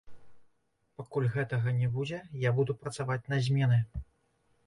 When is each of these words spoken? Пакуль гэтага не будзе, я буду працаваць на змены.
Пакуль 1.01 1.27
гэтага 1.35 1.73
не 1.81 1.89
будзе, 1.97 2.19
я 2.47 2.53
буду 2.59 2.77
працаваць 2.85 3.21
на 3.35 3.39
змены. 3.49 3.79